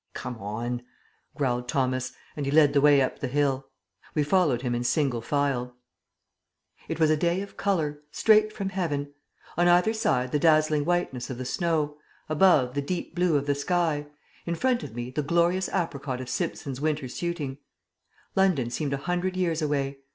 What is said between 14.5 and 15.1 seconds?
front of